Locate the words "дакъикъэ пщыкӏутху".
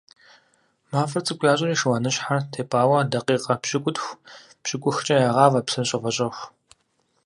3.11-4.11